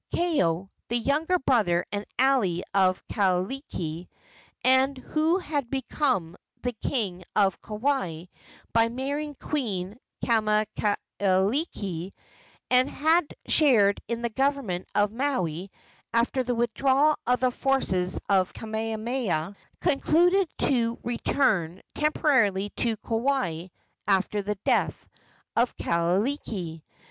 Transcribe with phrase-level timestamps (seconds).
[0.11, 4.07] Kaeo, the younger brother and ally of Kahekili,
[4.63, 8.23] and who had become the king of Kauai
[8.73, 12.13] by marrying Queen Kamakahelei,
[12.71, 15.69] and had shared in the government of Maui
[16.11, 23.67] after the withdrawal of the forces of Kamehameha, concluded to return temporarily to Kauai
[24.07, 25.07] after the death
[25.55, 26.81] of Kahekili.